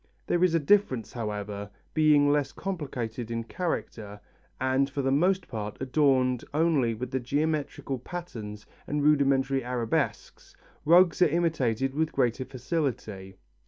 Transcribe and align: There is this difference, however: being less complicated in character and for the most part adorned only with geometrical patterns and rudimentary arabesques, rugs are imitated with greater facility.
There 0.25 0.43
is 0.43 0.53
this 0.53 0.61
difference, 0.63 1.13
however: 1.13 1.69
being 1.93 2.31
less 2.31 2.51
complicated 2.53 3.29
in 3.29 3.43
character 3.43 4.19
and 4.59 4.89
for 4.89 5.03
the 5.03 5.11
most 5.11 5.47
part 5.47 5.77
adorned 5.79 6.43
only 6.55 6.95
with 6.95 7.23
geometrical 7.23 7.99
patterns 7.99 8.65
and 8.87 9.03
rudimentary 9.03 9.63
arabesques, 9.63 10.55
rugs 10.85 11.21
are 11.21 11.27
imitated 11.29 11.93
with 11.93 12.13
greater 12.13 12.45
facility. 12.45 13.37